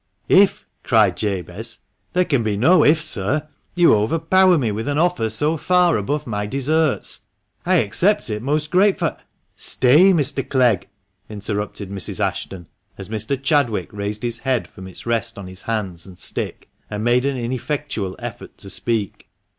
[0.29, 1.77] "IF!" cried Jabez,
[2.13, 6.25] "there can be no 'if,' sir; you overpower me with an offer so far above
[6.25, 7.19] my deserts.
[7.67, 9.15] I accept it most gratefu"
[9.55, 10.41] "Stay, Mr.
[10.49, 10.87] Clegg,"
[11.29, 12.19] interrupted Mrs.
[12.19, 12.65] Ashton,
[12.97, 13.39] as Mr.
[13.39, 17.37] Chadwick raised his head from its rest on his hands and stick, and made an
[17.37, 19.27] ineffectual effort to speak.